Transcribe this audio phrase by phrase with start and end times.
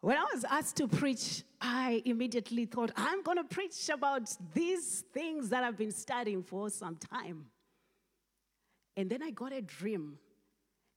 [0.00, 5.04] When I was asked to preach, I immediately thought, I'm going to preach about these
[5.12, 7.46] things that I've been studying for some time.
[8.96, 10.18] And then I got a dream.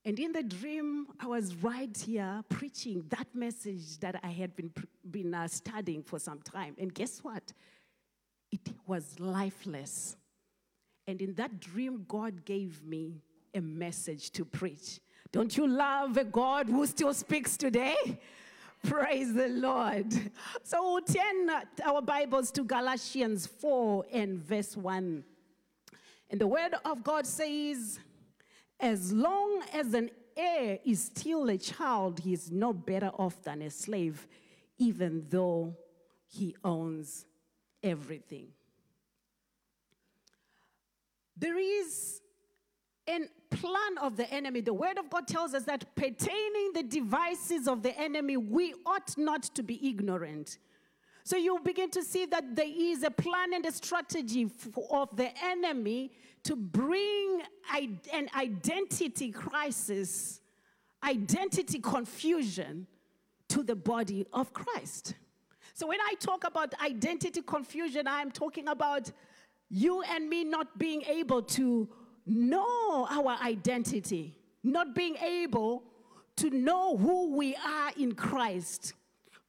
[0.05, 4.71] And in the dream, I was right here preaching that message that I had been,
[5.09, 6.75] been uh, studying for some time.
[6.79, 7.53] And guess what?
[8.51, 10.15] It was lifeless.
[11.07, 13.21] And in that dream, God gave me
[13.53, 14.99] a message to preach.
[15.31, 17.95] Don't you love a God who still speaks today?
[18.87, 20.11] Praise the Lord.
[20.63, 21.49] So we'll turn
[21.85, 25.23] our Bibles to Galatians 4 and verse 1.
[26.31, 27.99] And the word of God says,
[28.79, 33.61] As long as an heir is still a child, he is no better off than
[33.61, 34.27] a slave,
[34.79, 35.75] even though
[36.27, 37.25] he owns
[37.83, 38.47] everything.
[41.37, 42.21] There is
[43.07, 43.19] a
[43.51, 44.61] plan of the enemy.
[44.61, 49.17] The word of God tells us that pertaining the devices of the enemy, we ought
[49.17, 50.57] not to be ignorant.
[51.23, 54.49] So you begin to see that there is a plan and a strategy
[54.89, 56.11] of the enemy
[56.43, 57.41] to bring
[57.73, 60.41] an identity crisis,
[61.03, 62.87] identity confusion
[63.49, 65.13] to the body of Christ.
[65.73, 69.11] So when I talk about identity confusion, I'm talking about
[69.69, 71.87] you and me not being able to
[72.25, 75.83] know our identity, not being able
[76.37, 78.93] to know who we are in Christ.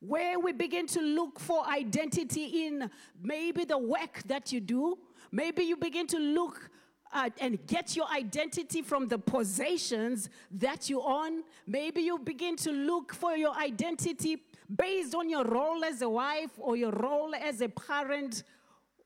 [0.01, 2.91] Where we begin to look for identity in
[3.23, 4.99] maybe the work that you do,
[5.31, 6.71] maybe you begin to look
[7.13, 11.43] uh, and get your identity from the possessions that you own.
[11.67, 14.39] Maybe you begin to look for your identity
[14.75, 18.43] based on your role as a wife or your role as a parent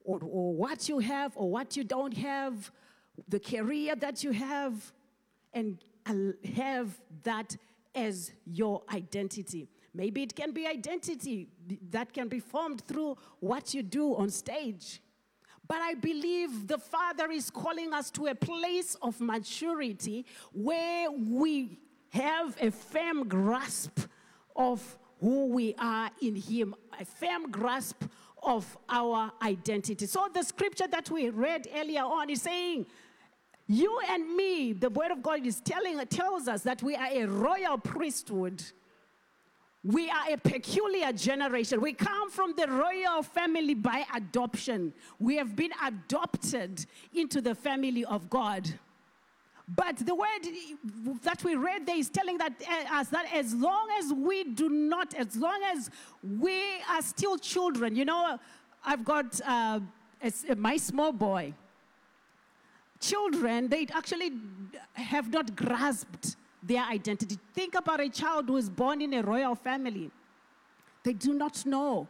[0.05, 2.71] or, or what you have or what you don't have
[3.29, 4.93] the career that you have,
[5.53, 5.79] and
[6.57, 7.57] have that
[7.95, 9.69] as your identity.
[9.95, 11.49] Maybe it can be identity
[11.91, 15.01] that can be formed through what you do on stage.
[15.67, 21.81] But I believe the Father is calling us to a place of maturity where we
[22.11, 24.01] have a firm grasp
[24.55, 28.05] of who we are in Him, a firm grasp
[28.43, 30.07] of our identity.
[30.07, 32.87] So the scripture that we read earlier on is saying,
[33.69, 37.27] you and me, the word of God is telling tells us that we are a
[37.27, 38.63] royal priesthood.
[39.83, 41.81] We are a peculiar generation.
[41.81, 44.93] We come from the royal family by adoption.
[45.19, 48.69] We have been adopted into the family of God.
[49.69, 53.89] But the word that we read there is telling that, uh, us that as long
[53.99, 55.91] as we do not, as long as
[56.23, 58.39] we are still children, you know,
[58.85, 59.81] I've got uh,
[60.57, 61.53] my small boy
[63.01, 64.33] children, they actually
[64.95, 67.39] have not grasped their identity.
[67.55, 70.11] Think about a child who is born in a royal family.
[71.03, 72.09] They do not know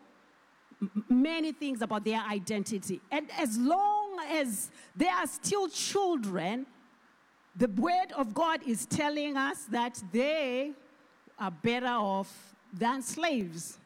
[1.09, 3.01] many things about their identity.
[3.11, 6.67] And as long as they are still children,
[7.55, 10.73] the word of God is telling us that they
[11.39, 13.79] are better off than slaves.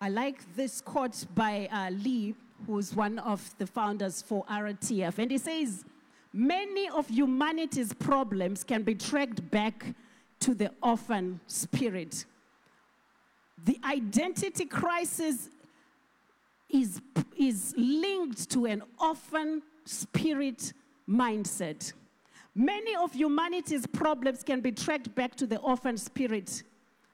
[0.00, 2.34] I like this quote by uh, Lee
[2.66, 5.18] who's one of the founders for RTF.
[5.18, 5.84] And he says,
[6.32, 9.94] Many of humanity's problems can be tracked back
[10.40, 12.24] to the orphan spirit.
[13.64, 15.48] The identity crisis
[16.68, 17.00] is,
[17.38, 20.72] is linked to an orphan spirit
[21.08, 21.92] mindset.
[22.54, 26.64] Many of humanity's problems can be tracked back to the orphan spirit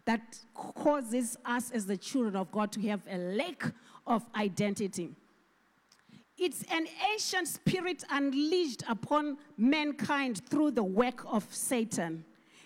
[0.07, 3.65] that causes us as the children of God to have a lack
[4.07, 5.11] of identity.
[6.41, 12.25] It's an ancient spirit unleashed upon mankind through the work of Satan.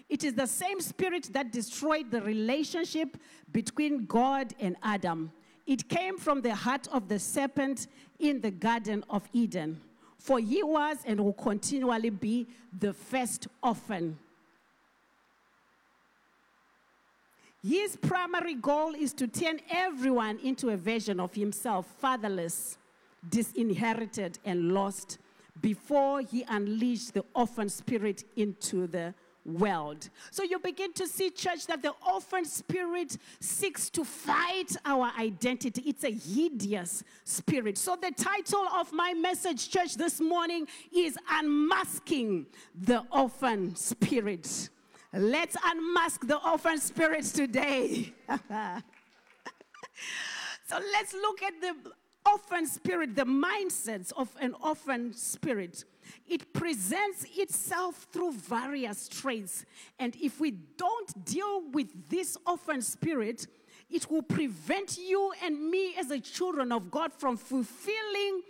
[0.08, 3.16] It is the same spirit that destroyed the relationship
[3.50, 5.32] between God and Adam.
[5.66, 7.88] It came from the heart of the serpent
[8.20, 9.80] in the Garden of Eden.
[10.18, 12.46] For he was and will continually be
[12.78, 14.16] the first orphan.
[17.60, 22.78] His primary goal is to turn everyone into a version of himself, fatherless
[23.30, 25.18] disinherited and lost
[25.60, 30.08] before he unleashed the orphan spirit into the world.
[30.30, 35.82] So you begin to see, church, that the orphan spirit seeks to fight our identity.
[35.86, 37.78] It's a hideous spirit.
[37.78, 44.70] So the title of my message, church, this morning is Unmasking the Orphan Spirit.
[45.16, 48.12] Let's unmask the orphan spirit today.
[48.28, 48.40] so
[50.92, 51.76] let's look at the
[52.26, 55.84] orphan spirit, the mindsets of an orphan spirit.
[56.26, 59.64] it presents itself through various traits.
[59.98, 63.46] And if we don't deal with this orphan spirit,
[63.90, 68.42] it will prevent you and me as a children of God from fulfilling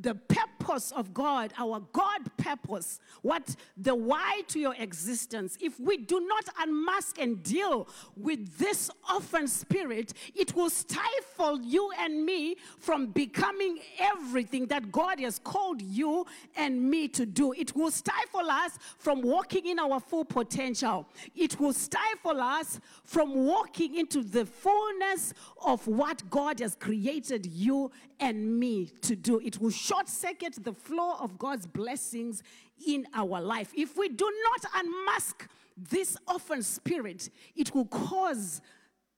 [0.00, 5.58] the purpose of God, our God purpose, what the why to your existence.
[5.60, 11.90] If we do not unmask and deal with this orphan spirit, it will stifle you
[11.98, 17.52] and me from becoming everything that God has called you and me to do.
[17.52, 21.06] It will stifle us from walking in our full potential.
[21.34, 25.34] It will stifle us from walking into the fullness
[25.64, 27.90] of what God has created you
[28.20, 29.40] and me to do.
[29.40, 32.42] It will short circuit the flow of God's blessings
[32.86, 33.72] in our life.
[33.76, 38.60] If we do not unmask this orphan spirit, it will cause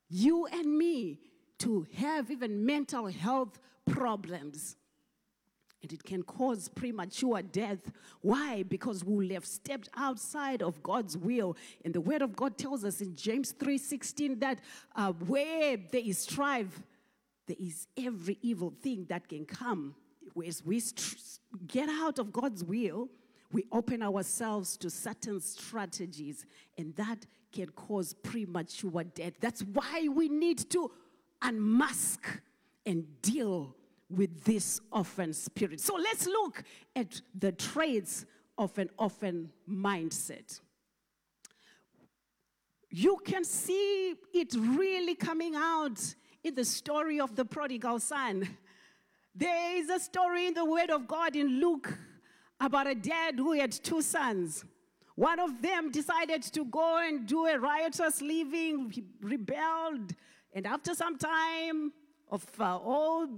[0.08, 1.18] you and me
[1.58, 4.76] to have even mental health problems.
[5.82, 7.92] And it can cause premature death.
[8.22, 8.62] Why?
[8.62, 11.58] Because we will have stepped outside of God's will.
[11.84, 14.60] And the word of God tells us in James 3:16 that
[14.96, 16.82] uh, where there is strife,
[17.46, 19.94] there is every evil thing that can come.
[20.42, 20.82] As we
[21.66, 23.08] get out of God's will,
[23.52, 26.44] we open ourselves to certain strategies,
[26.76, 29.34] and that can cause premature death.
[29.40, 30.90] That's why we need to
[31.40, 32.40] unmask
[32.84, 33.76] and deal
[34.10, 35.80] with this orphan spirit.
[35.80, 36.64] So let's look
[36.96, 38.26] at the traits
[38.58, 40.60] of an orphan mindset.
[42.90, 46.00] You can see it really coming out
[46.42, 48.48] in the story of the prodigal son.
[49.34, 51.98] There is a story in the Word of God in Luke
[52.60, 54.64] about a dad who had two sons.
[55.16, 60.14] One of them decided to go and do a riotous living, he rebelled,
[60.52, 61.92] and after some time
[62.30, 63.28] of uh, all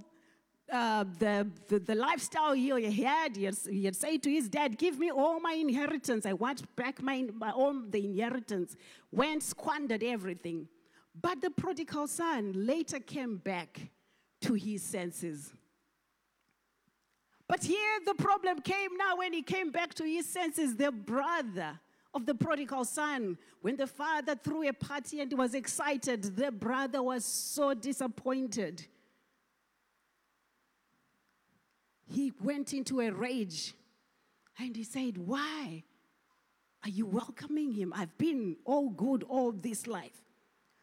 [0.70, 4.76] uh, the, the, the, lifestyle he had, he had, he had said to his dad,
[4.76, 6.26] Give me all my inheritance.
[6.26, 8.76] I want back my, my all the inheritance.
[9.12, 10.68] Went, squandered everything.
[11.18, 13.80] But the prodigal son later came back
[14.42, 15.52] to his senses.
[17.48, 21.78] But here the problem came now when he came back to his senses, the brother
[22.12, 23.38] of the prodigal son.
[23.60, 28.86] When the father threw a party and was excited, the brother was so disappointed.
[32.08, 33.74] He went into a rage
[34.58, 35.84] and he said, Why
[36.84, 37.92] are you welcoming him?
[37.94, 40.22] I've been all good all this life.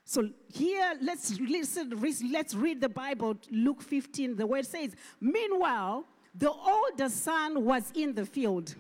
[0.05, 1.93] So here, let's listen,
[2.31, 4.35] let's read the Bible, Luke 15.
[4.35, 8.75] The word says, Meanwhile, the older son was in the field.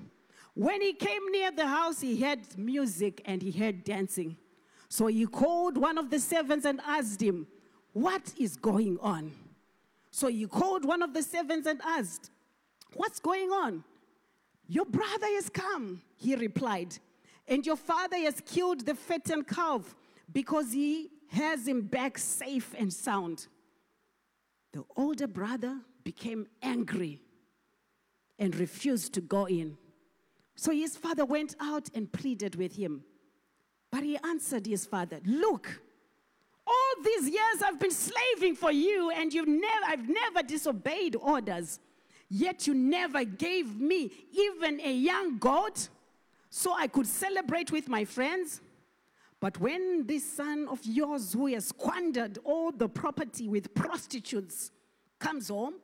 [0.55, 4.37] When he came near the house, he heard music and he heard dancing.
[4.89, 7.47] So he called one of the servants and asked him,
[7.93, 9.31] What is going on?
[10.11, 12.29] So he called one of the servants and asked,
[12.93, 13.83] What's going on?
[14.67, 16.97] Your brother has come, he replied,
[17.47, 19.95] and your father has killed the fattened calf
[20.31, 23.47] because he has him back safe and sound.
[24.71, 27.19] The older brother became angry
[28.39, 29.77] and refused to go in.
[30.55, 33.03] So his father went out and pleaded with him.
[33.91, 35.81] But he answered his father, Look,
[36.65, 41.79] all these years I've been slaving for you, and you've never, I've never disobeyed orders.
[42.29, 45.89] Yet you never gave me even a young goat
[46.49, 48.61] so I could celebrate with my friends.
[49.39, 54.71] But when this son of yours, who has squandered all the property with prostitutes,
[55.19, 55.75] comes home,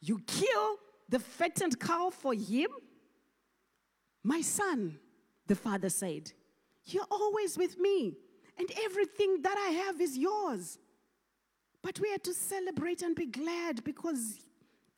[0.00, 0.76] you kill
[1.10, 2.70] the fattened cow for him?
[4.22, 4.98] My son,
[5.46, 6.32] the father said,
[6.84, 8.14] You're always with me,
[8.56, 10.78] and everything that I have is yours.
[11.82, 14.40] But we had to celebrate and be glad because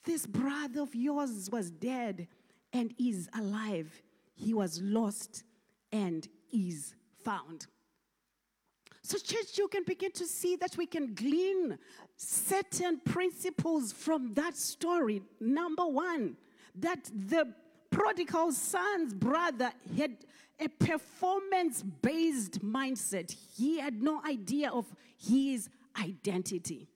[0.05, 2.29] this brother of yours was dead
[2.73, 4.03] and is alive.
[4.35, 5.45] He was lost
[5.93, 7.67] and is found.
[9.03, 11.77] So, church, you can begin to see that we can glean
[12.17, 15.23] certain principles from that story.
[15.41, 16.37] Number one,
[16.77, 17.53] that the
[17.91, 20.17] prodigal son's brother had
[20.61, 24.87] a performance based mindset, he had no idea of
[25.19, 25.69] his
[26.01, 26.89] identity.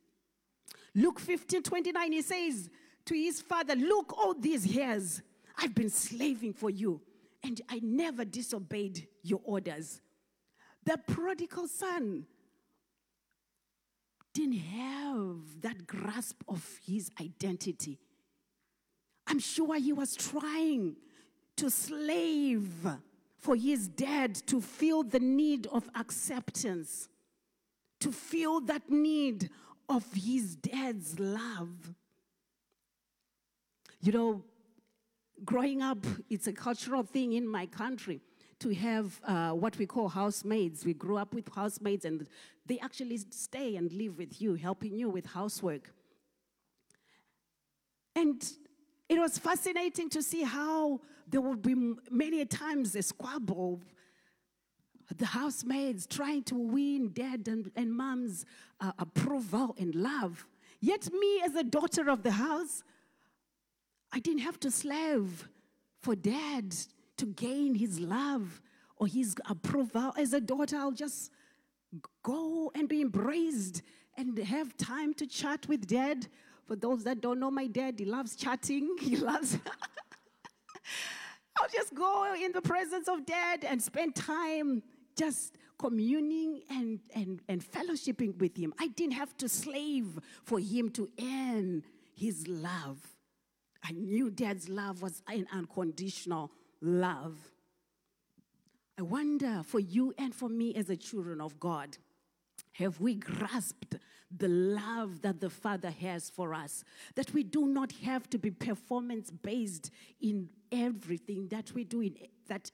[0.95, 2.71] Luke 15 29, he says
[3.05, 5.23] to his father, Look, all these years
[5.59, 7.01] I've been slaving for you,
[7.43, 10.01] and I never disobeyed your orders.
[10.87, 12.27] The prodigal son
[14.33, 17.99] didn't have that grasp of his identity.
[19.27, 20.95] I'm sure he was trying
[21.57, 22.71] to slave
[23.37, 27.09] for his dad to feel the need of acceptance,
[28.01, 29.51] to feel that need
[29.89, 31.95] of his dad's love.
[34.01, 34.45] You know,
[35.45, 38.21] growing up, it's a cultural thing in my country
[38.61, 40.85] to have uh, what we call housemaids.
[40.85, 42.27] We grew up with housemaids, and
[42.65, 45.93] they actually stay and live with you, helping you with housework.
[48.15, 48.43] And
[49.09, 51.75] it was fascinating to see how there would be
[52.11, 53.83] many times a squabble.
[55.15, 58.45] The housemaids trying to win dad and, and mom's
[58.81, 60.47] uh, approval and love.
[60.81, 62.83] Yet, me, as a daughter of the house,
[64.13, 65.49] I didn't have to slave
[66.01, 66.75] for dad
[67.19, 68.61] to gain his love
[68.97, 70.13] or his approval.
[70.17, 71.31] As a daughter, I'll just
[72.23, 73.83] go and be embraced
[74.17, 76.27] and have time to chat with dad.
[76.67, 78.97] For those that don't know my dad, he loves chatting.
[79.01, 79.59] He loves.
[81.59, 84.83] I'll just go in the presence of dad and spend time
[85.17, 88.75] just communing and, and, and fellowshipping with him.
[88.79, 91.83] I didn't have to slave for him to earn
[92.15, 92.99] his love.
[93.85, 97.37] I knew dad's love was unconditional love.
[98.99, 101.99] I wonder for you and for me as a children of God,
[102.73, 103.97] have we grasped
[104.35, 106.85] the love that the Father has for us?
[107.15, 109.91] That we do not have to be performance based
[110.21, 112.17] in everything that we do, in,
[112.49, 112.71] that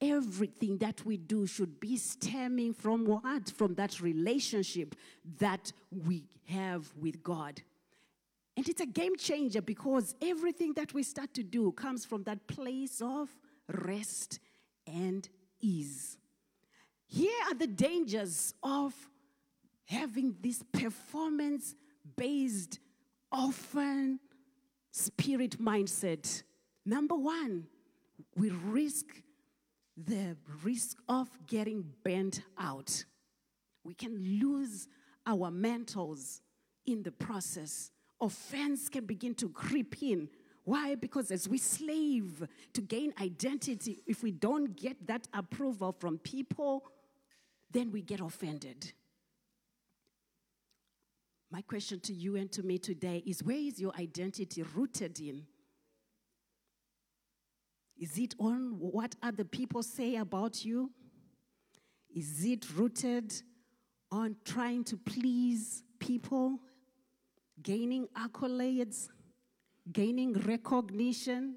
[0.00, 3.50] everything that we do should be stemming from what?
[3.50, 4.94] From that relationship
[5.38, 7.62] that we have with God.
[8.58, 12.48] And it's a game changer because everything that we start to do comes from that
[12.48, 13.28] place of
[13.68, 14.40] rest
[14.84, 15.28] and
[15.60, 16.18] ease.
[17.06, 18.92] Here are the dangers of
[19.84, 21.76] having this performance
[22.16, 22.80] based,
[23.30, 24.18] orphan
[24.90, 26.42] spirit mindset.
[26.84, 27.68] Number one,
[28.34, 29.06] we risk
[29.96, 33.04] the risk of getting burnt out.
[33.84, 34.88] We can lose
[35.24, 36.42] our mentors
[36.86, 40.28] in the process offense can begin to creep in.
[40.64, 40.94] Why?
[40.94, 46.84] Because as we slave to gain identity, if we don't get that approval from people,
[47.70, 48.92] then we get offended.
[51.50, 55.46] My question to you and to me today is where is your identity rooted in?
[57.98, 60.90] Is it on what other people say about you?
[62.14, 63.32] Is it rooted
[64.10, 66.60] on trying to please people
[67.62, 69.08] gaining accolades,
[69.92, 71.56] gaining recognition,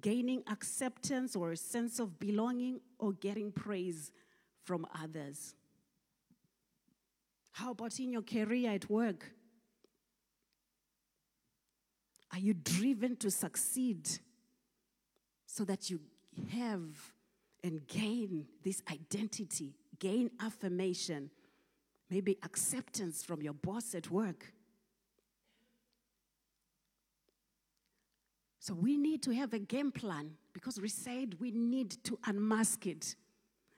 [0.00, 4.12] gaining acceptance or a sense of belonging, or getting praise
[4.64, 5.54] from others?
[7.52, 9.32] How about in your career at work?
[12.32, 14.08] Are you driven to succeed
[15.46, 16.00] so that you
[16.52, 16.96] have
[17.62, 21.30] and gain this identity, gain affirmation,
[22.08, 24.52] maybe acceptance from your boss at work?
[28.60, 32.86] So we need to have a game plan because we said we need to unmask
[32.86, 33.16] it.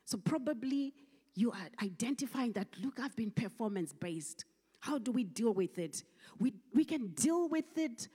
[0.05, 0.93] So probably
[1.37, 4.45] you are identifying that, look, I've been performance based.
[4.81, 6.03] How do we deal with it?
[6.41, 8.09] We, we can deal with it,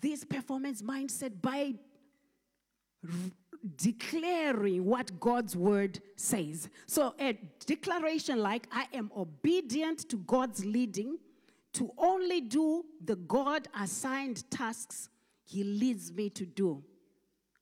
[0.00, 1.74] this performance mindset, by
[3.04, 3.10] r-
[3.76, 6.70] declaring what God's word says.
[6.86, 7.34] So, a
[7.66, 11.18] declaration like, I am obedient to God's leading
[11.74, 15.10] to only do the God assigned tasks
[15.46, 16.82] he leads me to do.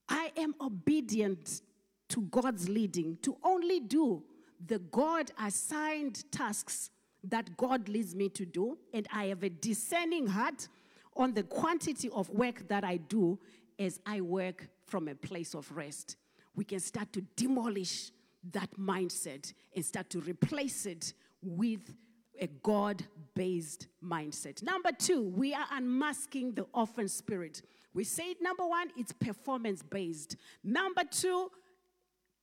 [0.08, 1.62] I am obedient
[2.08, 4.22] to God's leading to only do
[4.66, 6.90] the God assigned tasks
[7.22, 10.68] that God leads me to do, and I have a discerning heart
[11.16, 13.38] on the quantity of work that I do
[13.78, 16.16] as I work from a place of rest.
[16.54, 18.10] We can start to demolish
[18.52, 21.94] that mindset and start to replace it with
[22.40, 24.62] a God based mindset.
[24.62, 27.62] Number two, we are unmasking the orphan spirit.
[27.92, 30.36] We said number one, it's performance based.
[30.62, 31.50] Number two,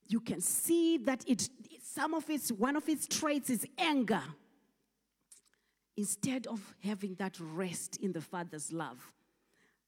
[0.07, 1.49] you can see that it
[1.83, 4.23] some of its one of its traits is anger
[5.97, 9.11] instead of having that rest in the father's love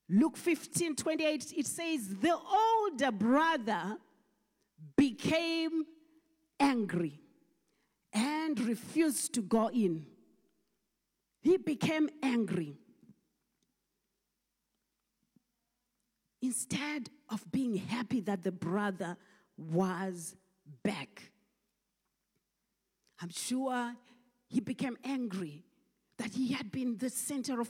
[0.10, 3.98] luke 15 28 it says the older brother
[4.98, 5.86] became
[6.60, 7.19] angry
[8.13, 10.05] and refused to go in.
[11.41, 12.77] He became angry.
[16.41, 19.17] Instead of being happy that the brother
[19.58, 20.36] was
[20.84, 21.32] back,
[23.22, 23.96] I'm sure
[24.48, 25.63] he became angry
[26.17, 27.70] that he had been the center of,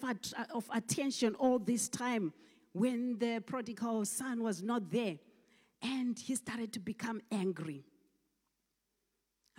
[0.53, 2.33] of attention all this time
[2.73, 5.17] when the prodigal son was not there.
[5.81, 7.83] And he started to become angry.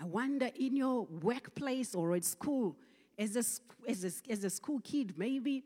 [0.00, 2.76] I wonder in your workplace or at school,
[3.18, 5.64] as a, as a, as a school kid, maybe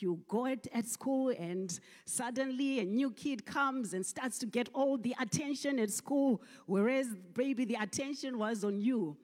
[0.00, 4.68] you go at, at school and suddenly a new kid comes and starts to get
[4.72, 9.16] all the attention at school, whereas maybe the attention was on you.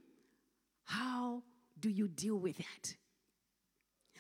[0.84, 1.42] How
[1.78, 2.94] do you deal with that?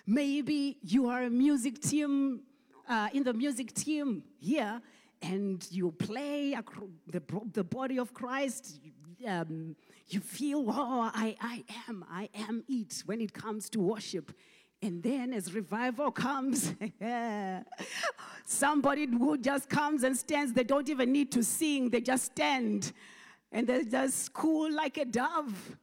[0.06, 2.42] Maybe you are a music team,
[2.88, 4.80] uh, in the music team here,
[5.22, 6.56] and you play
[7.10, 8.80] the, the body of Christ.
[9.26, 9.76] Um,
[10.08, 14.32] you feel, oh, I, I am, I am it when it comes to worship.
[14.82, 16.74] And then as revival comes,
[18.44, 22.92] somebody who just comes and stands, they don't even need to sing, they just stand.
[23.50, 25.78] And they just cool like a dove.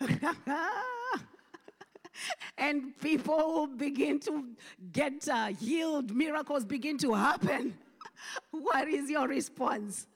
[2.58, 4.44] and people begin to
[4.92, 7.76] get uh, healed, miracles begin to happen.
[8.50, 10.06] what is your response?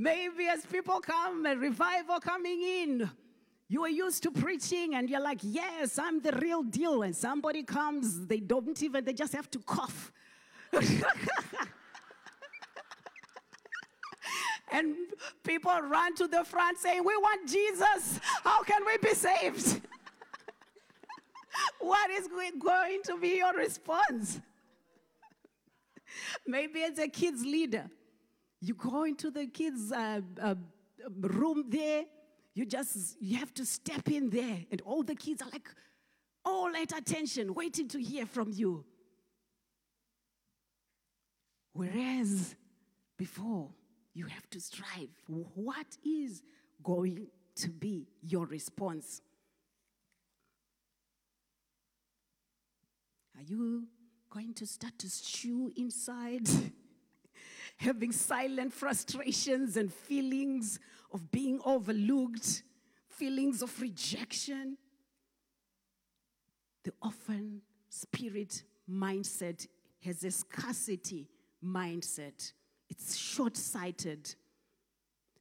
[0.00, 3.10] Maybe as people come, a revival coming in,
[3.68, 7.02] you are used to preaching and you're like, yes, I'm the real deal.
[7.02, 10.10] And somebody comes, they don't even, they just have to cough.
[14.72, 14.94] and
[15.44, 18.20] people run to the front saying, We want Jesus.
[18.42, 19.82] How can we be saved?
[21.78, 22.26] what is
[22.58, 24.40] going to be your response?
[26.46, 27.90] Maybe as a kids leader,
[28.60, 30.54] you go into the kids' uh, uh,
[31.20, 32.04] room there
[32.54, 35.68] you just you have to step in there, and all the kids are like
[36.44, 38.84] all at attention, waiting to hear from you.
[41.72, 42.56] Whereas
[43.16, 43.70] before,
[44.14, 45.08] you have to strive.
[45.26, 46.42] What is
[46.82, 49.22] going to be your response?
[53.36, 53.86] Are you
[54.28, 56.48] going to start to stew inside?
[57.80, 60.78] having silent frustrations and feelings
[61.12, 62.62] of being overlooked,
[63.08, 64.76] feelings of rejection.
[66.84, 69.66] The orphan spirit mindset
[70.04, 71.26] has a scarcity
[71.64, 72.52] mindset,
[72.90, 74.34] it's short sighted.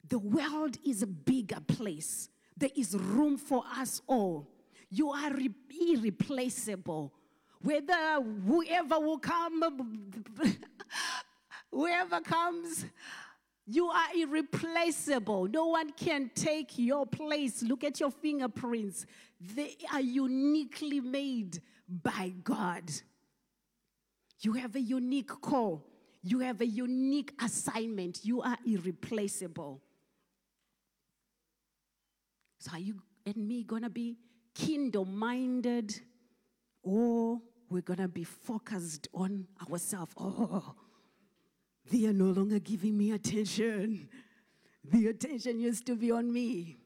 [0.08, 2.30] The world is a bigger place.
[2.58, 4.48] There is room for us all.
[4.90, 5.32] You are
[5.70, 7.14] irreplaceable.
[7.62, 9.62] Whether whoever will come
[11.72, 12.86] Whoever comes,
[13.66, 15.48] you are irreplaceable.
[15.48, 17.62] No one can take your place.
[17.62, 19.06] Look at your fingerprints.
[19.40, 22.92] They are uniquely made by God.
[24.42, 25.86] You have a unique call,
[26.24, 28.22] you have a unique assignment.
[28.24, 29.82] You are irreplaceable.
[32.60, 34.18] So, are you and me going to be
[34.54, 35.98] kingdom minded
[36.84, 40.14] or we're going to be focused on ourselves?
[40.18, 40.76] Oh,
[41.90, 44.08] they are no longer giving me attention.
[44.84, 46.78] The attention used to be on me.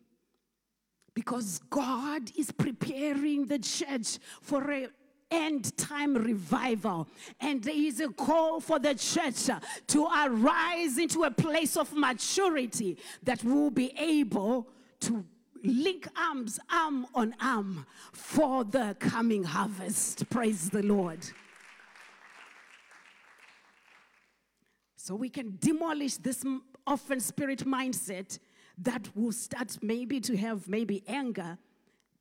[1.13, 4.87] Because God is preparing the church for a
[5.29, 7.07] end time revival.
[7.39, 9.49] And there is a call for the church
[9.87, 14.69] to arise into a place of maturity that will be able
[15.01, 15.25] to
[15.63, 20.29] link arms, arm on arm, for the coming harvest.
[20.29, 21.19] Praise the Lord.
[25.03, 26.45] So we can demolish this
[26.87, 28.39] orphan spirit mindset
[28.77, 31.57] that will start maybe to have maybe anger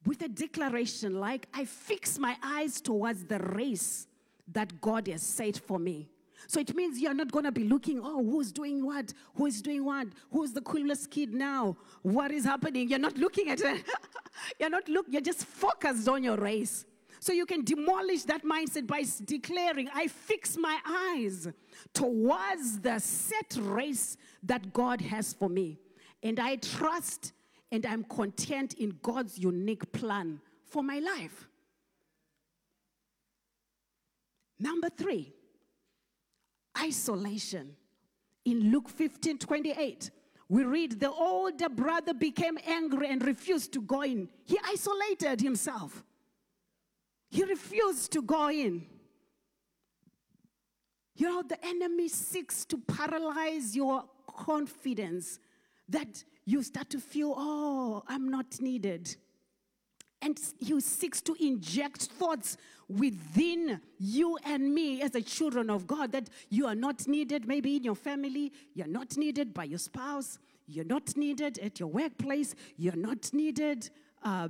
[0.05, 4.09] with a declaration like, I fix my eyes towards the race
[4.49, 6.09] that God has set for me.
[6.49, 9.13] So it means you're not going to be looking, oh, who's doing what?
[9.37, 10.09] Who is doing what?
[10.33, 11.77] Who's the coolest kid now?
[12.03, 12.89] What is happening?
[12.89, 13.85] You're not looking at it.
[14.59, 16.85] you're not look, you're just focused on your race.
[17.23, 21.47] So you can demolish that mindset by declaring, I fix my eyes
[21.95, 25.79] towards the set race that God has for me.
[26.25, 27.33] And I trust
[27.71, 31.49] and I'm content in God's unique plan for my life.
[34.59, 35.33] Number three,
[36.77, 37.77] isolation.
[38.47, 40.11] In Luke 15 28,
[40.49, 44.29] we read the older brother became angry and refused to go in.
[44.45, 46.03] He isolated himself.
[47.33, 48.85] He refused to go in.
[51.17, 55.39] You know, the enemy seeks to paralyze your confidence
[55.89, 59.17] that you start to feel, oh, I'm not needed.
[60.21, 66.13] And he seeks to inject thoughts within you and me as the children of God
[66.13, 70.39] that you are not needed, maybe in your family, you're not needed by your spouse,
[70.67, 73.89] you're not needed at your workplace, you're not needed
[74.23, 74.49] uh,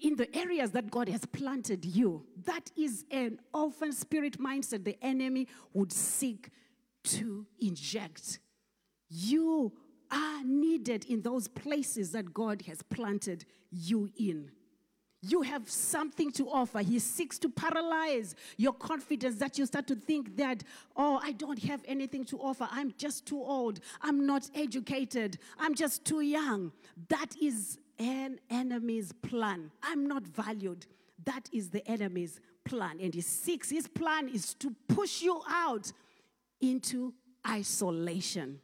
[0.00, 2.24] in the areas that God has planted you.
[2.44, 6.50] That is an orphan spirit mindset the enemy would seek
[7.04, 8.40] to inject.
[9.08, 9.72] You
[10.10, 14.50] are needed in those places that God has planted you in.
[15.22, 16.80] You have something to offer.
[16.80, 20.62] He seeks to paralyze your confidence that you start to think that,
[20.96, 22.68] oh, I don't have anything to offer.
[22.70, 23.80] I'm just too old.
[24.02, 25.38] I'm not educated.
[25.58, 26.70] I'm just too young.
[27.08, 29.70] That is an enemy's plan.
[29.82, 30.86] I'm not valued.
[31.24, 32.98] That is the enemy's plan.
[33.00, 35.92] And he seeks, his plan is to push you out
[36.60, 37.14] into
[37.48, 38.60] isolation.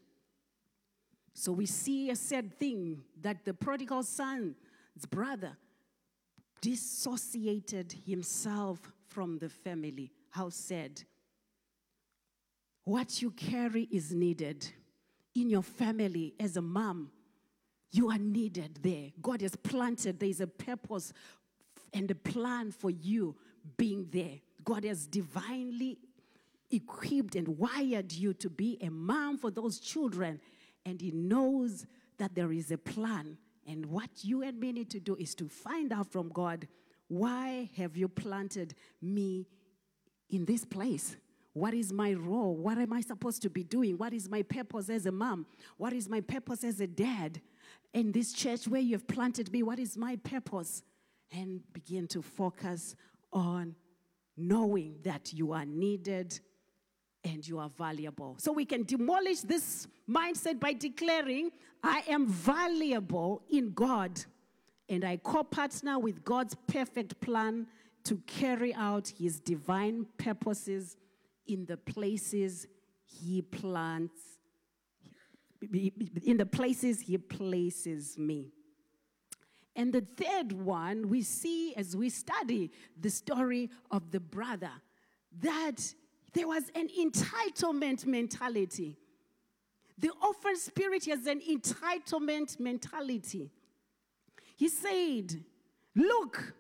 [1.35, 4.55] So we see a sad thing that the prodigal son's
[5.11, 5.57] brother
[6.61, 10.11] dissociated himself from the family.
[10.31, 11.03] How sad.
[12.85, 14.66] What you carry is needed
[15.35, 17.11] in your family as a mom.
[17.92, 19.11] You are needed there.
[19.20, 21.12] God has planted, there is a purpose
[21.92, 23.37] and a plan for you
[23.76, 24.40] being there.
[24.64, 25.98] God has divinely
[26.70, 30.40] equipped and wired you to be a mom for those children,
[30.85, 31.87] and He knows
[32.18, 35.48] that there is a plan and what you and me need to do is to
[35.48, 36.66] find out from God
[37.09, 39.46] why have you planted me
[40.31, 41.16] in this place?
[41.52, 42.57] What is my role?
[42.57, 43.98] What am I supposed to be doing?
[43.98, 45.46] What is my purpose as a mom?
[45.76, 47.42] What is my purpose as a dad?
[47.92, 50.83] In this church where you have planted me, what is my purpose?
[51.31, 52.94] And begin to focus
[53.33, 53.74] on
[54.37, 56.38] knowing that you are needed
[57.24, 58.37] and you are valuable.
[58.38, 61.50] So we can demolish this mindset by declaring,
[61.83, 64.20] I am valuable in God,
[64.88, 67.66] and I co partner with God's perfect plan
[68.05, 70.96] to carry out his divine purposes
[71.46, 72.66] in the places
[73.05, 74.20] he plants,
[76.25, 78.53] in the places he places me.
[79.75, 82.70] And the third one we see as we study
[83.01, 84.70] the story of the brother
[85.40, 85.94] that
[86.35, 88.98] there was an entitlement mentality.
[89.98, 93.51] The orphan spirit has an entitlement mentality.
[94.57, 95.42] He said,
[95.94, 96.55] Look,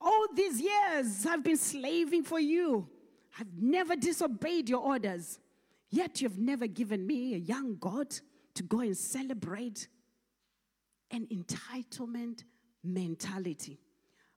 [0.00, 2.88] all these years I've been slaving for you.
[3.38, 5.38] I've never disobeyed your orders.
[5.90, 8.14] Yet you've never given me a young God
[8.54, 9.88] to go and celebrate.
[11.10, 12.44] An entitlement
[12.82, 13.78] mentality.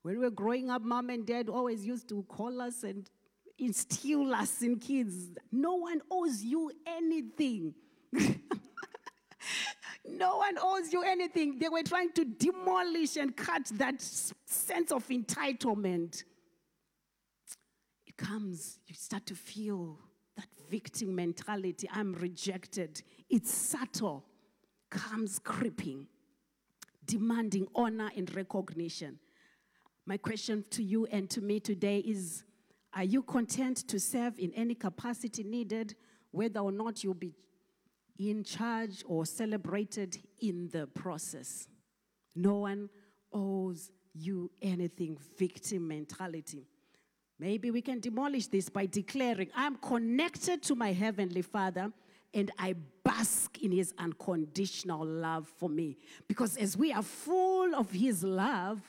[0.01, 3.09] When we were growing up, mom and dad always used to call us and
[3.57, 5.15] instill us in kids.
[5.51, 7.73] No one owes you anything.
[10.07, 11.59] no one owes you anything.
[11.59, 16.23] They were trying to demolish and cut that sense of entitlement.
[18.05, 19.99] It comes, you start to feel
[20.69, 21.89] victim mentality.
[21.91, 23.01] I'm rejected.
[23.29, 24.25] It's subtle,
[24.89, 26.07] comes creeping,
[27.05, 29.19] demanding honor and recognition.
[30.05, 32.43] My question to you and to me today is
[32.93, 35.95] are you content to serve in any capacity needed,
[36.31, 37.33] whether or not you'll be
[38.17, 41.67] in charge or celebrated in the process?
[42.35, 42.89] No one
[43.33, 46.67] owes you anything, victim mentality.
[47.39, 51.91] Maybe we can demolish this by declaring, I'm connected to my Heavenly Father
[52.33, 55.97] and I bask in His unconditional love for me.
[56.27, 58.79] Because as we are full of His love,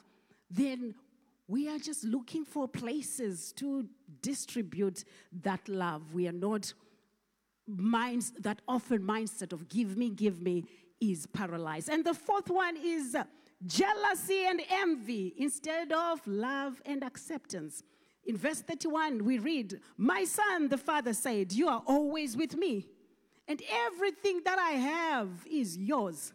[0.51, 0.95] then
[1.49, 3.89] we are just looking for places to
[4.23, 5.05] distribute
[5.43, 6.15] that love.
[6.15, 6.73] We are not
[7.67, 10.65] minds that orphan mindset of give me, give me
[11.01, 11.89] is paralyzed.
[11.89, 13.17] And the fourth one is
[13.67, 17.83] jealousy and envy instead of love and acceptance.
[18.27, 22.87] In verse 31, we read, My son, the father said, You are always with me,
[23.47, 26.33] and everything that I have is yours.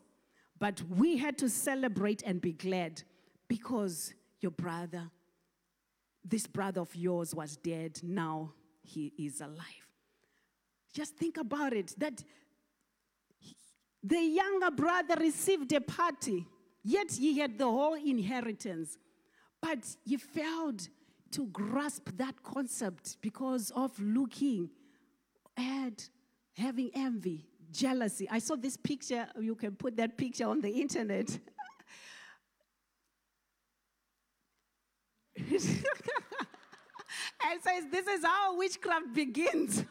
[0.58, 3.04] But we had to celebrate and be glad
[3.48, 5.10] because your brother,
[6.24, 9.88] this brother of yours was dead, now he is alive.
[10.94, 12.24] Just think about it that
[14.04, 16.48] the younger brother received a party,
[16.84, 18.98] yet he had the whole inheritance.
[19.62, 20.88] But he failed
[21.32, 24.70] to grasp that concept because of looking
[25.58, 26.08] at
[26.54, 28.30] having envy, jealousy.
[28.30, 31.39] I saw this picture, you can put that picture on the internet.
[35.38, 35.50] and
[37.62, 39.80] says, This is how witchcraft begins.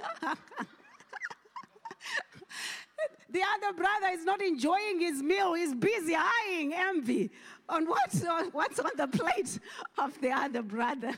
[3.30, 7.30] the other brother is not enjoying his meal, he's busy eyeing envy
[7.70, 9.58] on what's on, what's on the plate
[9.98, 11.12] of the other brother.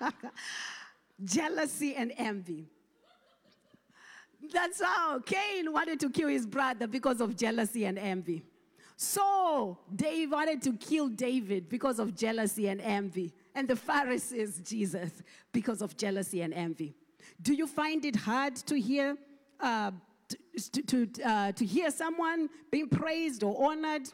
[1.24, 2.66] Jealousy and envy.
[4.52, 8.44] That's how Cain wanted to kill his brother because of jealousy and envy.
[8.96, 15.10] So Dave wanted to kill David because of jealousy and envy and the Pharisees Jesus
[15.52, 16.94] because of jealousy and envy.
[17.42, 19.16] Do you find it hard to hear
[19.60, 19.90] uh,
[20.72, 24.08] to, to, uh, to hear someone being praised or honored?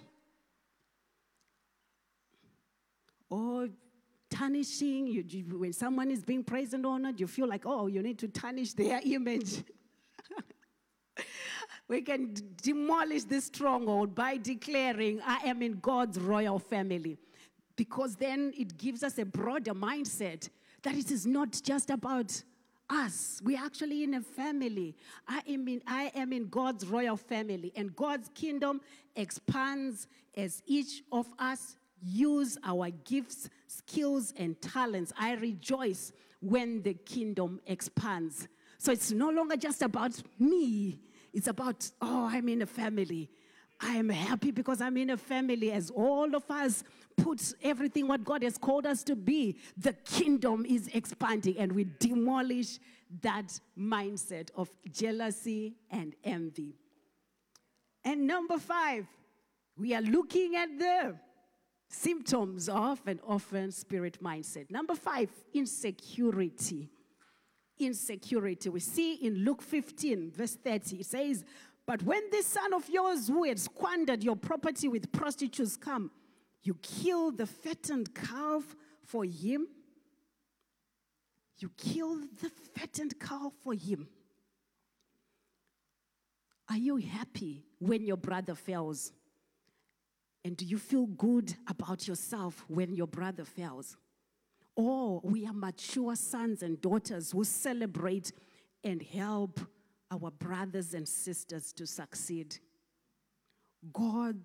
[4.31, 5.07] Tarnishing.
[5.07, 8.19] You, you, when someone is being praised and honored, you feel like, oh, you need
[8.21, 9.63] to tarnish their image.
[11.89, 17.19] we can demolish this stronghold by declaring, I am in God's royal family.
[17.77, 20.49] Because then it gives us a broader mindset
[20.83, 22.43] that it is not just about
[22.89, 23.41] us.
[23.43, 24.95] We're actually in a family.
[25.27, 28.81] I am in, I am in God's royal family, and God's kingdom
[29.17, 35.13] expands as each of us use our gifts, skills, and talents.
[35.19, 38.49] I rejoice when the kingdom expands.
[38.79, 41.01] So it's no longer just about me,
[41.33, 43.31] it's about, oh, I'm in a family.
[43.81, 46.85] I am happy because I'm in a family as all of us
[47.17, 49.59] put everything what God has called us to be.
[49.77, 52.79] The kingdom is expanding and we demolish
[53.21, 56.77] that mindset of jealousy and envy.
[58.05, 59.07] And number five,
[59.77, 61.17] we are looking at the
[61.95, 64.71] symptoms of an orphan spirit mindset.
[64.71, 66.91] Number five, insecurity.
[67.79, 68.69] Insecurity.
[68.69, 71.45] We see in Luke 15, verse 30, it says,
[71.87, 76.11] But when this son of yours who had squandered your property with prostitutes come,
[76.63, 78.63] you kill the fattened calf
[79.03, 79.69] for him.
[81.59, 84.09] You kill the fattened calf for him.
[86.69, 89.13] Are you happy when your brother fails?
[90.45, 93.97] And do you feel good about yourself when your brother fails?
[94.77, 98.33] Or we are mature sons and daughters who celebrate
[98.83, 99.61] and help
[100.11, 102.59] our brothers and sisters to succeed.
[103.93, 104.39] God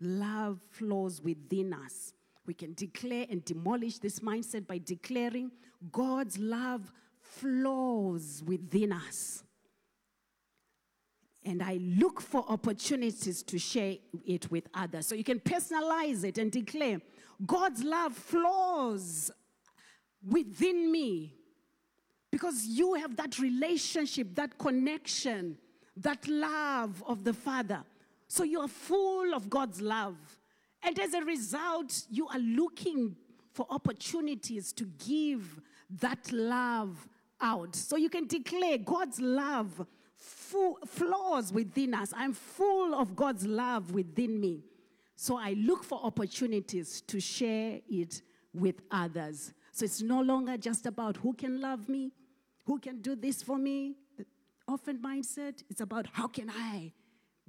[0.00, 2.14] love flows within us.
[2.46, 5.50] We can declare and demolish this mindset by declaring
[5.90, 9.44] God's love flows within us
[11.44, 15.06] and I look for opportunities to share it with others.
[15.06, 17.00] So you can personalize it and declare
[17.44, 19.30] God's love flows
[20.28, 21.34] within me
[22.30, 25.58] because you have that relationship, that connection,
[25.96, 27.84] that love of the Father.
[28.28, 30.16] So you are full of God's love.
[30.82, 33.16] And as a result, you are looking
[33.52, 35.60] for opportunities to give
[36.00, 37.06] that love
[37.40, 37.76] out.
[37.76, 39.84] So you can declare God's love
[40.22, 42.12] full, flaws within us.
[42.16, 44.62] I'm full of God's love within me.
[45.16, 48.22] So I look for opportunities to share it
[48.54, 49.52] with others.
[49.72, 52.12] So it's no longer just about who can love me,
[52.66, 53.96] who can do this for me.
[54.16, 54.26] The
[54.68, 56.92] orphan mindset, it's about how can I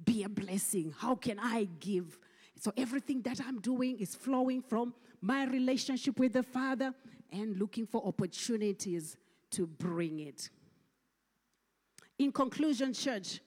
[0.04, 0.94] be a blessing?
[0.98, 2.18] How can I give?
[2.58, 6.94] So everything that I'm doing is flowing from my relationship with the Father
[7.32, 9.16] and looking for opportunities
[9.50, 10.50] to bring it.
[12.18, 13.40] In conclusion, church,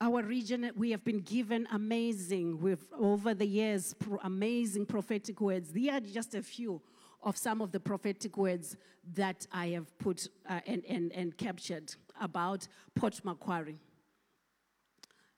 [0.00, 5.70] our region, we have been given amazing, with over the years, pro- amazing prophetic words.
[5.70, 6.82] These are just a few
[7.22, 8.76] of some of the prophetic words
[9.14, 13.80] that I have put uh, and, and, and captured about Port Macquarie.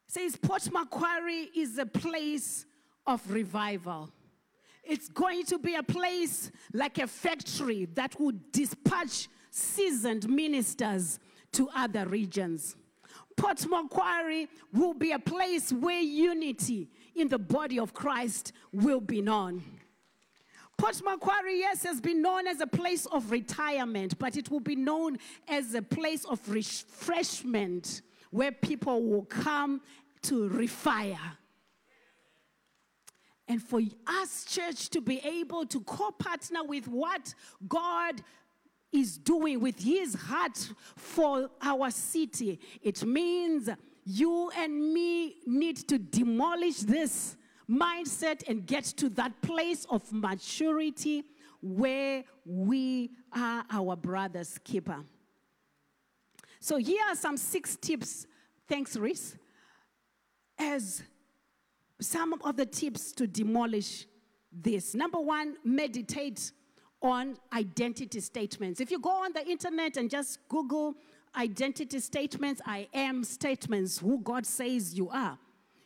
[0.08, 2.64] It says Port Macquarie is a place
[3.06, 4.10] of revival.
[4.82, 11.18] It's going to be a place like a factory that would dispatch seasoned ministers
[11.52, 12.76] to other regions.
[13.36, 19.20] Port Macquarie will be a place where unity in the body of Christ will be
[19.20, 19.62] known.
[20.78, 24.76] Port Macquarie, yes, has been known as a place of retirement, but it will be
[24.76, 29.80] known as a place of refreshment where people will come
[30.22, 31.36] to refire.
[33.48, 37.32] And for us, church, to be able to co partner with what
[37.68, 38.22] God
[38.96, 40.56] is doing with his heart
[40.96, 42.58] for our city.
[42.82, 43.68] It means
[44.04, 47.36] you and me need to demolish this
[47.68, 51.24] mindset and get to that place of maturity
[51.60, 55.04] where we are our brother's keeper.
[56.60, 58.26] So, here are some six tips.
[58.68, 59.36] Thanks, Reese.
[60.58, 61.02] As
[62.00, 64.06] some of the tips to demolish
[64.52, 64.94] this.
[64.94, 66.52] Number one, meditate
[67.02, 68.80] on identity statements.
[68.80, 70.94] If you go on the internet and just Google
[71.36, 75.38] identity statements, I am statements, who God says you are,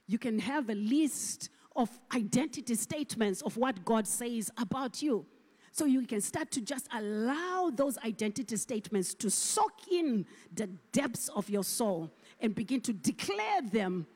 [0.07, 5.27] you can have a list of identity statements of what God says about you.
[5.73, 11.29] So you can start to just allow those identity statements to soak in the depths
[11.29, 14.07] of your soul and begin to declare them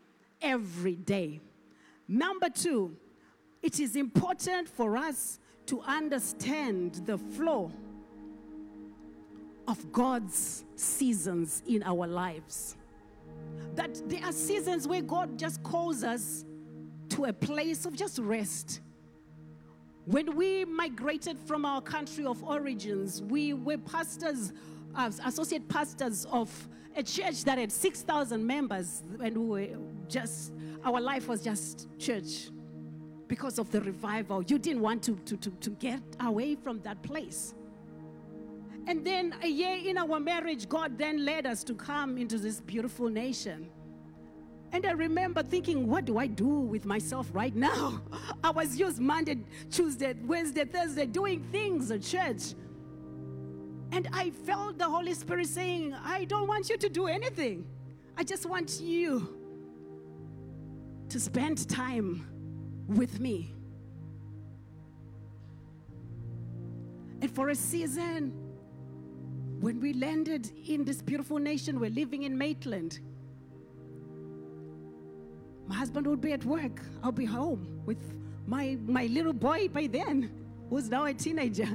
[0.43, 1.41] every day.
[2.09, 2.97] Number two,
[3.63, 7.73] it is important for us to understand the flow
[9.67, 12.77] of God's seasons in our lives.
[13.75, 16.45] That there are seasons where God just calls us
[17.11, 18.81] to a place of just rest,
[20.07, 24.53] When we migrated from our country of origins, we were pastors,
[24.95, 26.51] uh, associate pastors of
[26.95, 30.53] a church that had 6,000 members, and we were just,
[30.85, 32.51] our life was just church
[33.29, 34.43] because of the revival.
[34.43, 37.55] You didn't want to, to, to, to get away from that place.
[38.87, 42.61] And then a year in our marriage, God then led us to come into this
[42.61, 43.71] beautiful nation.
[44.73, 48.03] And I remember thinking, what do I do with myself right now?
[48.45, 49.39] I was used Monday,
[49.71, 52.55] Tuesday, Wednesday, Thursday doing things at church.
[53.93, 57.65] And I felt the Holy Spirit saying, I don't want you to do anything.
[58.17, 59.39] I just want you
[61.09, 62.27] to spend time
[62.89, 63.53] with me.
[67.21, 68.33] And for a season,
[69.61, 73.01] when we landed in this beautiful nation, we're living in Maitland.
[75.67, 76.83] My husband would be at work.
[77.03, 78.15] I'll be home with
[78.47, 80.31] my, my little boy by then,
[80.69, 81.69] who's now a teenager.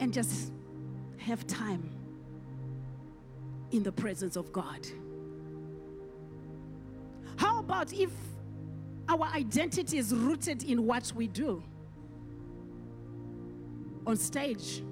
[0.00, 0.52] And just
[1.18, 1.88] have time
[3.70, 4.86] in the presence of God.
[7.36, 8.10] How about if
[9.12, 11.62] our identity is rooted in what we do
[14.06, 14.82] on stage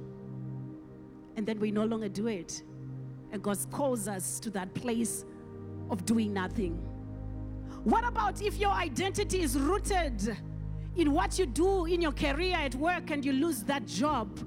[1.36, 2.62] and then we no longer do it?
[3.32, 5.24] And God calls us to that place
[5.88, 6.74] of doing nothing?
[7.84, 10.36] What about if your identity is rooted
[10.96, 14.38] in what you do in your career at work and you lose that job?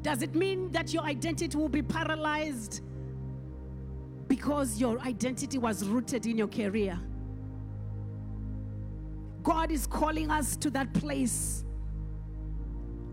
[0.00, 2.80] Does it mean that your identity will be paralyzed
[4.28, 6.98] because your identity was rooted in your career?
[9.42, 11.64] God is calling us to that place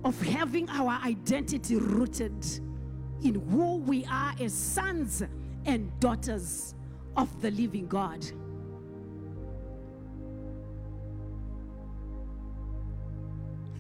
[0.04, 2.46] of having our identity rooted
[3.24, 5.24] in who we are as sons
[5.66, 6.76] and daughters
[7.16, 8.26] of the living God.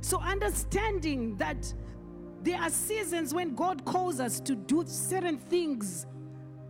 [0.01, 1.73] So, understanding that
[2.41, 6.05] there are seasons when God calls us to do certain things,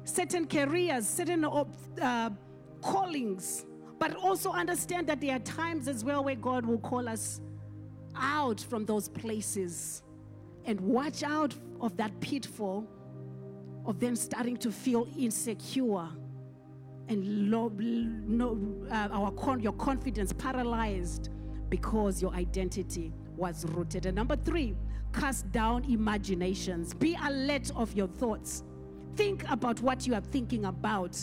[0.06, 2.30] certain careers, certain uh,
[2.82, 3.66] callings,
[4.00, 7.42] but also understand that there are times as well where God will call us
[8.16, 10.04] out from those places
[10.66, 12.88] and watch out of that pitfall
[13.86, 16.10] of them starting to feel insecure
[17.10, 21.30] and uh, our con- your confidence paralyzed
[21.70, 24.06] because your identity was rooted.
[24.06, 24.76] And number three,
[25.14, 26.94] cast down imaginations.
[26.94, 28.64] Be alert of your thoughts.
[29.16, 31.18] Think about what you are thinking about.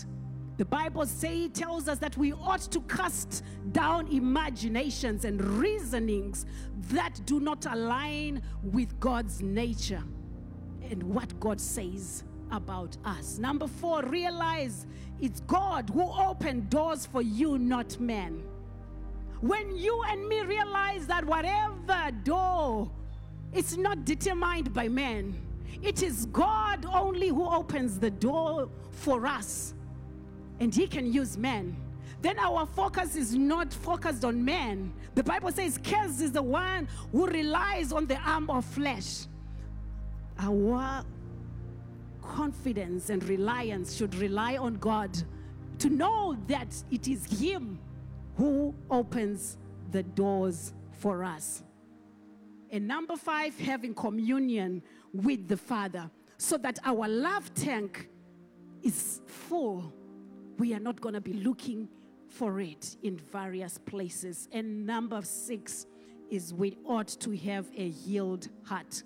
[0.56, 6.46] The Bible say tells us that we ought to cast down imaginations and reasonings
[6.90, 10.02] that do not align with God's nature
[10.90, 13.38] and what God says about us.
[13.38, 14.86] Number four, realize
[15.20, 18.42] it's God who opened doors for you, not men.
[19.40, 22.90] When you and me realize that whatever door,
[23.52, 25.34] it's not determined by men,
[25.82, 29.73] it is God only who opens the door for us,
[30.60, 31.76] and He can use men.
[32.22, 34.92] Then our focus is not focused on men.
[35.14, 39.26] The Bible says, Curse is the one who relies on the arm of flesh.
[40.38, 41.04] Our
[42.22, 45.10] confidence and reliance should rely on God
[45.78, 47.78] to know that it is Him
[48.36, 49.58] who opens
[49.90, 51.62] the doors for us.
[52.70, 58.08] And number five, having communion with the Father so that our love tank
[58.82, 59.92] is full.
[60.58, 61.88] We are not going to be looking
[62.28, 64.48] for it in various places.
[64.52, 65.86] And number six
[66.30, 69.02] is we ought to have a healed heart.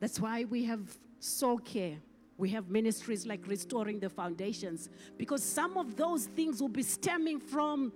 [0.00, 0.80] That's why we have
[1.18, 1.96] soul care.
[2.36, 7.40] We have ministries like Restoring the Foundations because some of those things will be stemming
[7.40, 7.92] from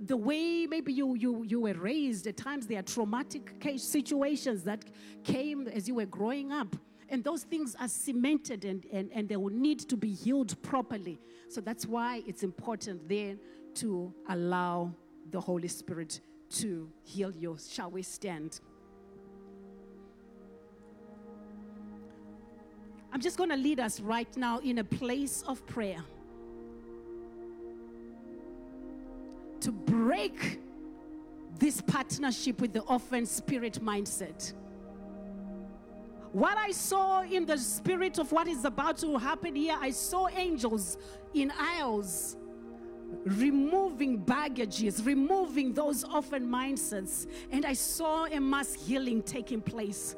[0.00, 2.26] the way maybe you, you, you were raised.
[2.26, 4.84] At times, there are traumatic situations that
[5.24, 6.76] came as you were growing up.
[7.08, 11.18] And those things are cemented and, and, and they will need to be healed properly.
[11.48, 13.38] So that's why it's important then
[13.76, 14.92] to allow
[15.30, 17.56] the Holy Spirit to heal you.
[17.70, 18.60] Shall we stand?
[23.12, 26.04] I'm just going to lead us right now in a place of prayer
[29.60, 30.60] to break
[31.58, 34.52] this partnership with the orphan spirit mindset.
[36.38, 40.28] What I saw in the spirit of what is about to happen here, I saw
[40.28, 40.96] angels
[41.34, 42.36] in aisles
[43.24, 50.14] removing baggages, removing those orphan mindsets, and I saw a mass healing taking place.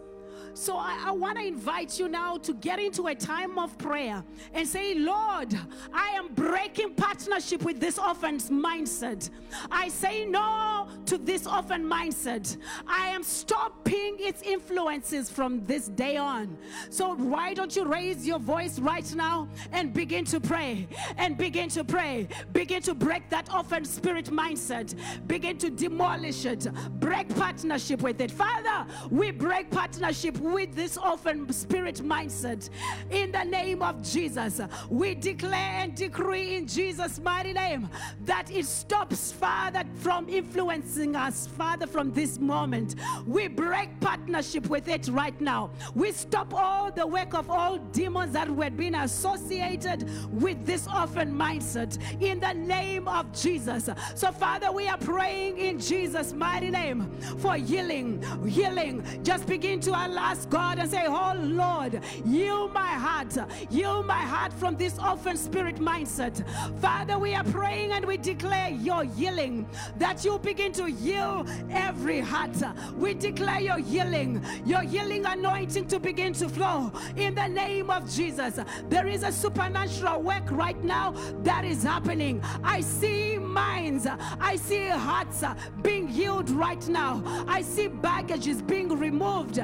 [0.55, 4.25] So I, I want to invite you now to get into a time of prayer
[4.53, 5.55] and say, Lord,
[5.93, 9.31] I am breaking partnership with this orphan's mindset.
[9.71, 12.57] I say no to this orphan mindset.
[12.87, 16.57] I am stopping its influences from this day on.
[16.91, 21.69] So why don't you raise your voice right now and begin to pray and begin
[21.71, 22.29] to pray.
[22.53, 24.95] Begin to break that orphan spirit mindset.
[25.27, 26.67] Begin to demolish it.
[27.01, 28.31] Break partnership with it.
[28.31, 32.71] Father, we break partnership with this orphan spirit mindset.
[33.11, 37.89] In the name of Jesus, we declare and decree in Jesus' mighty name
[38.25, 42.97] that it stops, Father, from influencing us, Father, from this moment.
[43.27, 45.71] We break partnership with it right now.
[45.95, 51.33] We stop all the work of all demons that were being associated with this orphan
[51.33, 53.89] mindset in the name of Jesus.
[54.15, 58.23] So, Father, we are praying in Jesus' mighty name for healing.
[58.47, 59.05] Healing.
[59.23, 59.93] Just begin to
[60.31, 63.37] ask God and say, Oh Lord, heal my heart.
[63.69, 66.45] Heal my heart from this orphan spirit mindset.
[66.81, 69.67] Father, we are praying and we declare your healing,
[69.99, 72.57] that you begin to heal every heart.
[72.97, 78.09] We declare your healing, your healing anointing to begin to flow in the name of
[78.09, 78.61] Jesus.
[78.89, 81.13] There is a supernatural work right now
[81.43, 82.41] that is happening.
[82.63, 84.07] I see minds,
[84.41, 85.43] I see hearts
[85.83, 87.23] being healed right now.
[87.49, 89.59] I see baggages being removed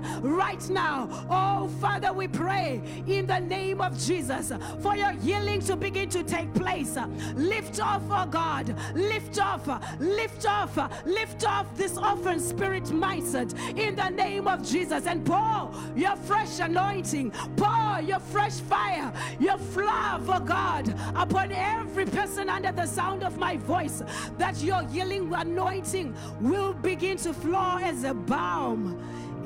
[0.57, 1.09] right now.
[1.30, 6.22] Oh, Father, we pray in the name of Jesus for your healing to begin to
[6.22, 6.96] take place.
[7.34, 9.66] Lift off, oh God, lift off,
[10.00, 15.70] lift off, lift off this orphan spirit mindset in the name of Jesus and pour
[15.94, 22.72] your fresh anointing, pour your fresh fire, your love, oh God, upon every person under
[22.72, 24.02] the sound of my voice,
[24.38, 28.96] that your healing anointing will begin to flow as a balm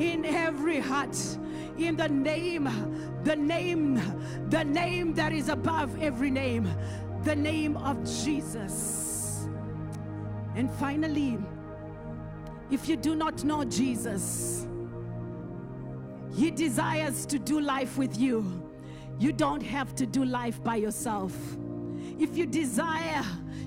[0.00, 1.16] in every heart.
[1.78, 2.68] In the name,
[3.22, 4.00] the name,
[4.48, 6.68] the name that is above every name,
[7.22, 9.48] the name of Jesus.
[10.56, 11.38] And finally,
[12.70, 14.66] if you do not know Jesus,
[16.34, 18.66] He desires to do life with you.
[19.18, 21.34] You don't have to do life by yourself.
[22.18, 23.24] If you desire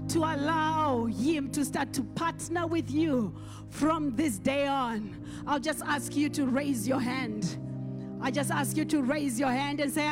[0.10, 3.36] to allow Him to start to partner with you
[3.70, 5.16] from this day on,
[5.48, 7.58] I'll just ask you to raise your hand.
[8.22, 10.10] I just ask you to raise your hand and say,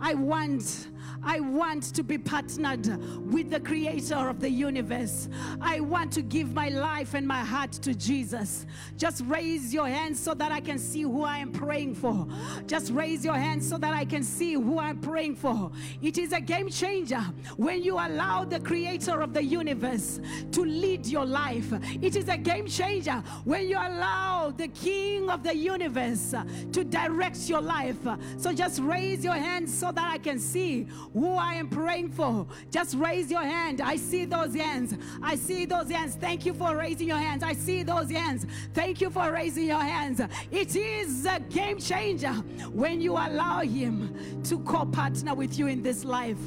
[0.00, 0.88] I want
[1.24, 2.86] I want to be partnered
[3.32, 5.28] with the creator of the universe.
[5.60, 8.66] I want to give my life and my heart to Jesus.
[8.96, 12.26] Just raise your hands so that I can see who I am praying for.
[12.66, 15.70] Just raise your hands so that I can see who I'm praying for.
[16.00, 17.20] It is a game changer
[17.56, 20.20] when you allow the creator of the universe
[20.52, 21.72] to lead your life.
[22.02, 26.34] It is a game changer when you allow the king of the universe
[26.72, 28.06] to direct your life.
[28.38, 32.46] So just raise your hands so that I can see who I am praying for.
[32.70, 33.80] Just raise your hand.
[33.80, 34.96] I see those hands.
[35.22, 36.14] I see those hands.
[36.14, 37.42] Thank you for raising your hands.
[37.42, 38.46] I see those hands.
[38.72, 40.20] Thank you for raising your hands.
[40.50, 42.32] It is a game changer
[42.72, 46.38] when you allow Him to co partner with you in this life.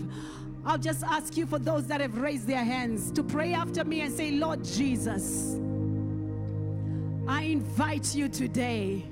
[0.65, 4.01] I'll just ask you for those that have raised their hands to pray after me
[4.01, 5.59] and say, Lord Jesus,
[7.27, 9.05] I invite you today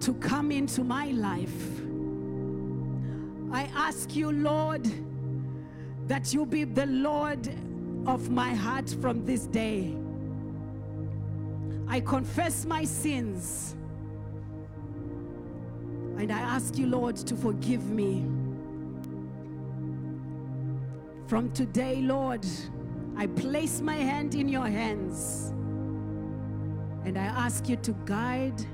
[0.00, 1.81] to come into my life.
[3.52, 4.88] I ask you, Lord,
[6.06, 7.48] that you be the Lord
[8.06, 9.94] of my heart from this day.
[11.86, 13.76] I confess my sins.
[16.16, 18.24] And I ask you, Lord, to forgive me.
[21.26, 22.46] From today, Lord,
[23.16, 25.52] I place my hand in your hands.
[27.04, 28.64] And I ask you to guide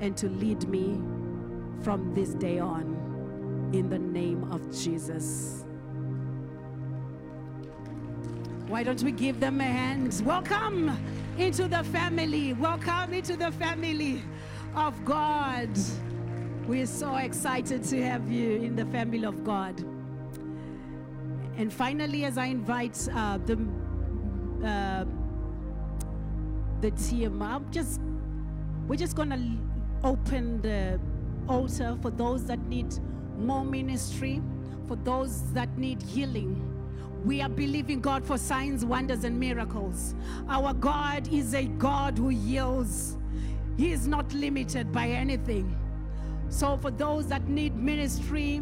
[0.00, 1.00] and to lead me
[1.82, 2.93] from this day on.
[3.74, 5.64] In the name of Jesus.
[8.68, 10.22] Why don't we give them a hand?
[10.24, 10.96] Welcome
[11.38, 12.52] into the family.
[12.52, 14.22] Welcome into the family
[14.76, 15.70] of God.
[16.68, 19.80] We're so excited to have you in the family of God.
[21.56, 23.58] And finally, as I invite uh, the
[24.64, 25.04] uh,
[26.80, 28.00] the team up, just
[28.86, 29.58] we're just gonna
[30.04, 31.00] open the
[31.48, 32.94] altar for those that need
[33.38, 34.42] more ministry
[34.86, 36.70] for those that need healing.
[37.24, 40.14] We are believing God for signs, wonders, and miracles.
[40.48, 43.16] Our God is a God who heals,
[43.76, 45.74] He is not limited by anything.
[46.48, 48.60] So, for those that need ministry,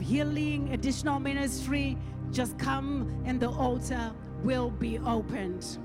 [0.00, 1.98] healing, additional ministry,
[2.30, 5.78] just come and the altar will be opened.